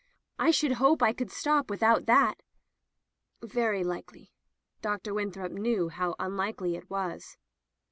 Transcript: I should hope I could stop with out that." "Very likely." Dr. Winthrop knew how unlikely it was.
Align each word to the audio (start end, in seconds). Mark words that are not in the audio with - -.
I 0.39 0.49
should 0.49 0.71
hope 0.81 1.03
I 1.03 1.13
could 1.13 1.29
stop 1.29 1.69
with 1.69 1.83
out 1.83 2.07
that." 2.07 2.41
"Very 3.43 3.83
likely." 3.83 4.31
Dr. 4.81 5.13
Winthrop 5.13 5.51
knew 5.51 5.89
how 5.89 6.15
unlikely 6.17 6.75
it 6.75 6.89
was. 6.89 7.37